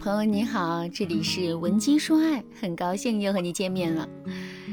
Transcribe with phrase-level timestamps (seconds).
[0.00, 4.08] 朋友你好，这里是文姬说爱，很高兴又和你见面了。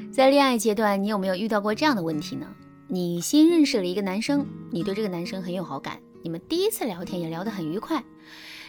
[0.09, 2.48] 在恋爱阶段，你有没有遇到过这样的问题呢？
[2.87, 8.02] 你新认识了一个男生，你对这个男生很有好感，你们第一次聊天也聊得很愉快。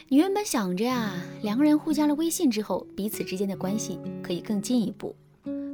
[0.08, 5.14] 你原本想着呀，两个人互加了微信之后，彼此之间的关系可以更进一步。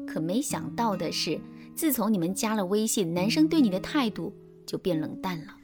[0.07, 1.41] 可没想到的是，
[1.75, 4.31] 自从你们加了微信，男生对你的态度
[4.67, 5.55] 就变冷淡了。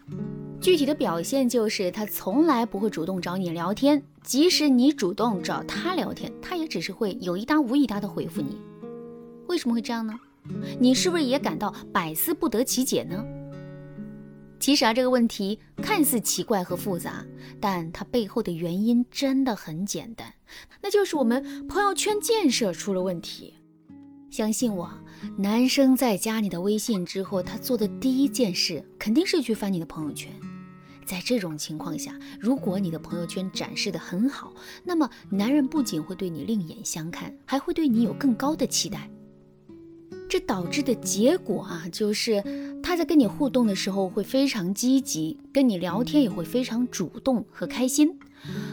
[0.60, 8.60] 具体的表现就是他从来不会主动找你聊天，即使你主动找他聊天，他也只是会有一搭无一搭的回复你。
[9.48, 10.18] 为什么会这样呢？
[10.78, 13.24] 你是不是也感到百思不得其解呢？
[14.58, 17.24] 其实啊，这个问题看似奇怪和复杂，
[17.58, 20.34] 但它背后的原因真的很简单，
[20.82, 23.54] 那就是我们朋友圈建设出了问题。
[24.30, 24.90] 相信我，
[25.38, 30.30] 男生在加你的微信之后，他做的第一件事肯定是去翻你的朋友圈。
[31.10, 39.10] 在这种情况下，如果你的朋友圈展示的很好，那么男人不仅会对你另眼相看，还会对你有更高的期待。
[40.28, 42.40] 这导致的结果啊，就是
[42.80, 48.16] 他在跟你互动的时候会非常积极，跟你聊天也会非常主动和开心。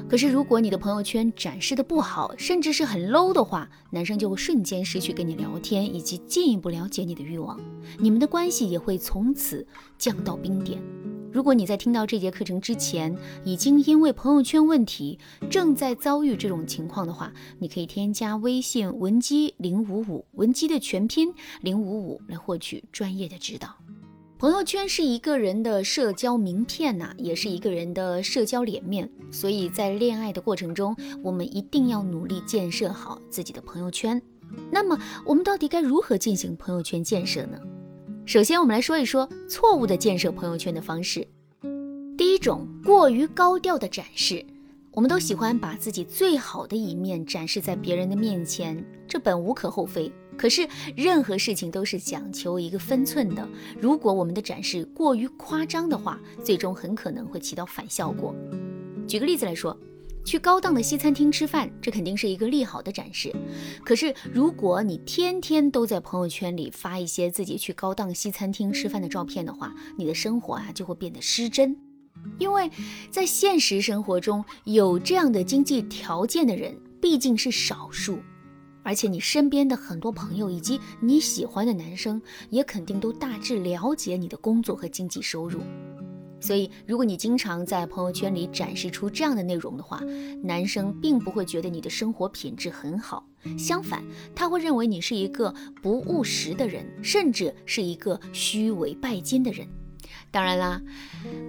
[0.08, 7.60] 可是如果你的朋友圈展示的不好，甚至是很 low 的话，男生就会瞬间失去跟你聊天以及进一步了解你的欲望，
[7.98, 9.66] 你们的关系也会从此
[9.98, 10.80] 降到冰点。
[11.32, 23.76] 如果你在听到这节课程之前，已经因为朋友圈问题正在遭遇这种情况的话，你可以添加微信文姬零五五，文姬的全拼零五五来获取专业的指导。
[24.40, 34.22] 朋友圈是一个人的社交名片呐，也是一个人的社交脸面，所以在恋爱的过程中，我们一定要努力建设好自己的朋友圈。
[34.72, 37.60] 那么，我们到底该如何进行朋友圈建设呢？
[38.28, 41.26] 首先，我们来说一说错误的建设朋友圈的方式。
[42.18, 44.46] 第一种，过于高调的展示。
[44.92, 50.12] 我们都喜欢把自己最好的一面展示在别人的面前，这本无可厚非。
[50.38, 53.48] 可是，任何事情都是讲求一个分寸的。
[53.80, 58.36] 如果我们的展示过于夸张的话，最终很可能会起到反效果。
[59.08, 59.78] 举个例子来说。
[60.28, 63.34] 去高档的西餐厅吃饭，这肯定是一个利好的展示。
[63.86, 71.74] 可是，如果你天天都在朋友圈里发一些自己去高档西餐厅吃饭的照片的话，你的生活啊就会变得失真。
[72.40, 72.70] 因为
[73.10, 78.20] 在现实生活中，有这样的经济条件的人毕竟是少数，
[78.84, 85.62] 而且你身边的很多朋友以及你喜欢的男生，也肯定都大致了解你的工作和经济收入。
[86.40, 90.02] 所以，如果你经常在朋友圈里展示出这样的内容的话，
[90.44, 93.26] 男生并不会觉得你的生活品质很好，
[93.58, 94.04] 相反，
[94.36, 99.68] 他会认为你是一个不务实的人，甚至是一个虚伪拜金的人。
[100.30, 100.82] 当然啦，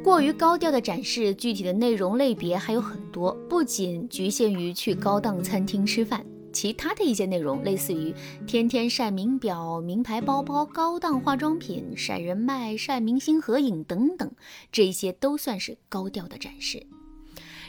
[0.03, 6.25] 过于高调的展示，具体的内容类别还有很多，不仅局限于去高档餐厅吃饭。
[6.53, 8.14] 其他的一些内容，类似于
[8.47, 14.32] 天天晒名表、名牌包包、高档化妆品、晒人脉、晒明星合影等等，
[14.72, 16.86] 这些都算是高调的展示。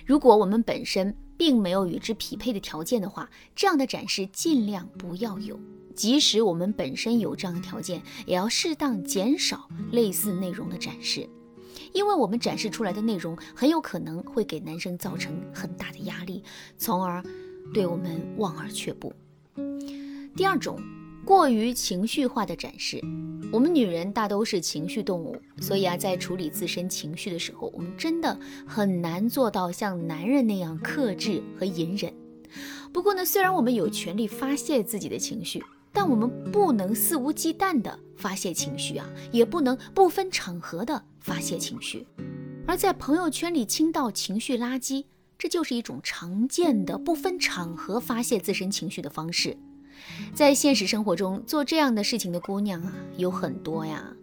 [0.06, 5.60] 如果我们本身并没有与之匹配的条件的话，这样的展示尽量不要有。
[5.96, 11.30] 即使我们本身有这样的条件，也要适当减少类似内容的展示，
[11.94, 16.44] 因为我们展示出来的内容很有可能会给男生造成很大的压力，
[16.78, 17.24] 从而。
[17.74, 19.14] 对我们望而却步。
[20.36, 20.80] 第二种，
[21.26, 23.02] 过于情绪化的展示。
[23.52, 32.14] 我们女人大都是情绪动物，所以啊，在处理自身情绪的时候，我们真的很难做到像男人那样克制和隐忍。
[32.94, 42.06] 不过呢，虽然我们有权利发泄自己的情绪，但我们不能肆无忌惮的发泄情绪啊，也不能不分场合的发泄情绪。
[42.68, 45.06] 而在朋友圈里倾倒情绪垃圾。
[45.40, 49.58] 这就是一种常见的不分场合发泄自身情绪的方式，
[50.34, 54.14] 在现实生活中做这样的事情的姑娘啊有很多呀。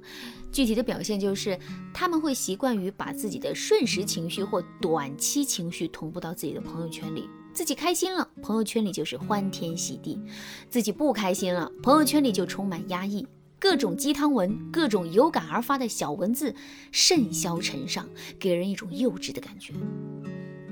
[0.53, 1.59] 具体的表现就是，
[1.95, 7.29] 他们会习惯于把自己的瞬时情绪或短期情绪同步到自己的朋友圈里。
[7.55, 10.19] 自己开心了，朋友圈里就是欢天喜地；
[10.69, 13.27] 自己不开心了，朋友圈里就充满压抑。
[13.59, 16.55] 各种鸡汤文，各种有感而发的小文字，
[16.93, 18.07] 甚嚣尘上，
[18.39, 19.73] 给人一种幼稚的感觉。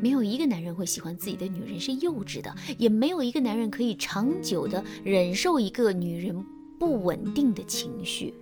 [0.04, 6.44] 没有一个男人会喜欢自己的女人是幼稚的，也没有一个男人可以长久的忍受一个女人
[6.78, 8.34] 不稳定的情绪。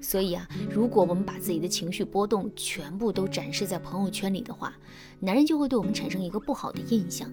[0.00, 4.72] 所以啊，如果我们把自己的情绪波动全部都展示在朋友圈里的话，
[5.18, 7.28] 男人就会对我们产生一个不好的印象。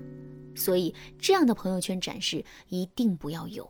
[0.56, 3.70] 所以，这样的朋友圈展示一定不要有。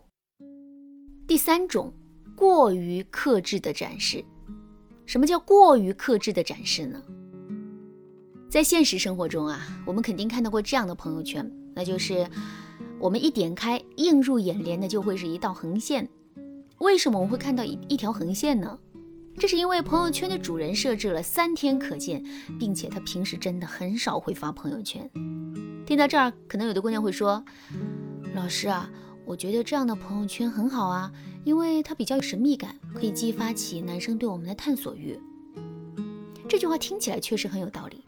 [1.28, 1.92] 第三种，
[2.38, 4.24] 过于克制的展示。
[5.06, 7.04] 什么叫过于克制的展示呢？
[8.56, 12.26] 在现实生活中啊，我们肯定看到过这样的朋友圈，那就是
[12.98, 16.08] 我们一点开，映入眼帘的就会是一道横线。
[16.78, 18.80] 为什么我们会看到一一条横线呢？
[19.38, 22.24] 这是因为朋友圈的主人设置了三天可见，
[22.58, 25.06] 并且他平时真的很少会发朋友圈。
[25.86, 27.44] 听到这儿，可能有的姑娘会说
[28.34, 28.90] ：“老师啊，
[29.26, 31.12] 我觉得这样的朋友圈很好啊，
[31.44, 35.20] 因为它比较有神秘感，可以激发起男生对我们的探索欲。”
[36.48, 38.04] 这句话听起来确实很有道理，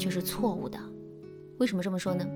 [0.00, 0.80] 却是错误的。
[1.58, 2.26] 为什么这么说呢？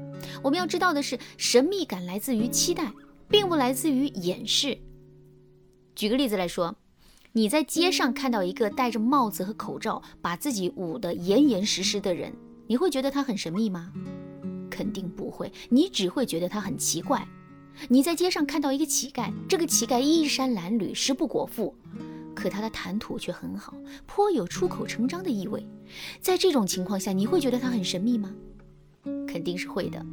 [0.42, 2.92] 我们要知道的是，神秘感来自于期待，
[3.28, 4.78] 并不来自于掩饰。
[5.96, 6.76] 举个例子来说。
[7.36, 12.32] 你在街上看到一个戴着帽子和口罩，把自己捂得严严实实的人，
[12.68, 13.92] 你会觉得他很神秘吗？
[14.70, 17.26] 肯定不会，你只会觉得他很奇怪。
[17.88, 21.74] 你在街上看到一个乞丐，这个乞丐衣衫褴褛，食不果腹，
[22.34, 23.74] 可他的谈吐却很好，
[24.06, 25.66] 颇有出口成章的意味。
[26.20, 28.34] 在这种情况下，你会觉得他很神秘吗？
[29.28, 30.04] 肯定是会的。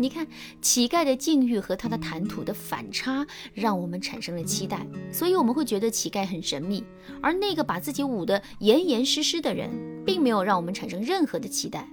[0.00, 0.24] 你看
[0.62, 6.84] 乞丐的境遇和他的谈吐的反差，让我们产生了期待，所以我们会觉得乞丐很神秘。
[7.20, 9.68] 而那个把自己捂得严严实实的人，
[10.06, 11.88] 并没有让我们产生任何的期待，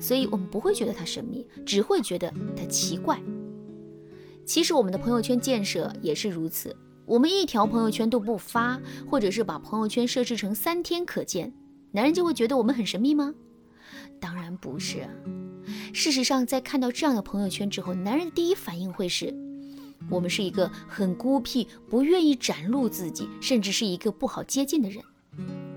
[0.00, 3.20] 所以我们不会觉得他神秘，只会觉得他奇怪。
[4.46, 6.74] 其实我们的朋友圈建设也是如此，
[7.04, 11.52] 我们一条朋友圈都不发，或者是把朋友圈设置成三天可见，
[11.90, 13.34] 男人就会觉得我们很神秘吗？
[14.20, 15.08] 当然不是。
[15.92, 19.34] 事实上，在看到这样的朋友圈之后，男人的第一反应会是：
[20.08, 25.02] 我们是一个很孤僻、不愿意展露自己，甚至是一个不好接近的人。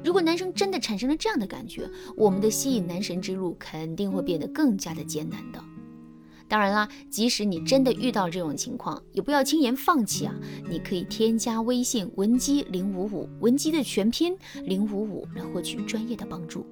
[0.04, 5.60] 如果男生真的产生了这样的感觉，我们的吸引男神之路肯定会变得更加的艰难的。
[6.48, 10.36] 当然啦，即使你真的遇到这种情况，也不要轻言放弃啊！
[10.70, 16.66] 你可以添加微信文姬零五五，文姬的全拼零五五，来获取专业的帮助。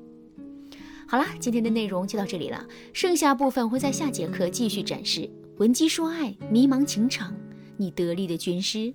[1.07, 5.29] 好啦，今天的内容就到这里了，剩下部分会在下节课继续展示。
[5.57, 7.35] 文姬说爱，迷茫情场，
[7.77, 8.93] 你得力的军师。